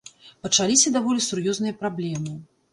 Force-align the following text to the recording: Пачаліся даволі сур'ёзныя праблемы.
Пачаліся 0.47 0.93
даволі 0.97 1.23
сур'ёзныя 1.29 1.79
праблемы. 1.85 2.39